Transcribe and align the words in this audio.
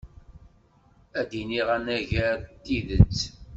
Ad 1.19 1.27
d-iniɣ 1.29 1.67
anagar 1.75 2.37
tidet. 2.63 3.19